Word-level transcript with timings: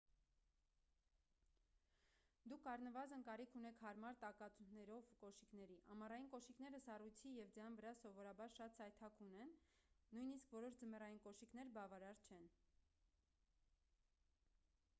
դուք 2.51 2.63
առնվազն 2.71 3.25
կարիք 3.27 3.51
ունեք 3.59 3.81
հարմար 3.87 4.15
տակացուներով 4.23 5.11
կոշիկների 5.23 5.75
ամառային 5.95 6.25
կոշիկները 6.31 6.79
սառույցի 6.85 7.33
և 7.35 7.51
ձյան 7.57 7.77
վրա 7.81 7.93
սովորաբար 7.99 8.55
շատ 8.55 8.75
սայթաքուն 8.79 9.35
են 9.43 9.53
նույնիսկ 10.19 10.51
որոշ 10.57 10.79
ձմեռային 10.81 11.21
կոշիկներ 11.27 11.71
բավարար 11.77 12.25
չեն 12.31 12.49